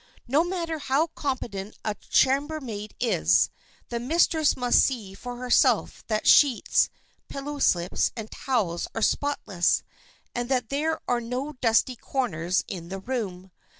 No 0.27 0.43
matter 0.43 0.79
how 0.79 1.05
competent 1.13 1.77
a 1.85 1.93
chambermaid 1.93 2.95
is, 2.99 3.51
the 3.89 3.99
mistress 3.99 4.57
must 4.57 4.79
see 4.79 5.13
for 5.13 5.35
herself 5.37 6.03
that 6.07 6.25
sheets, 6.27 6.89
pillow 7.27 7.59
slips 7.59 8.11
and 8.15 8.31
towels 8.31 8.87
are 8.95 9.03
spotless, 9.03 9.83
and 10.33 10.49
that 10.49 10.69
there 10.69 11.01
are 11.07 11.21
no 11.21 11.53
dusty 11.61 11.95
corners 11.95 12.63
in 12.67 12.89
the 12.89 12.97
room. 12.97 13.51